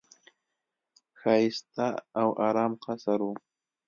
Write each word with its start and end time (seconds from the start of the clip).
ښایسته 1.19 1.87
او 2.21 2.29
آرام 2.47 2.73
قصر 2.83 3.19
وو. 3.25 3.33